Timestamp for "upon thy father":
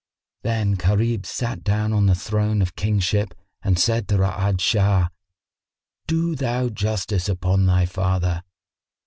7.29-8.41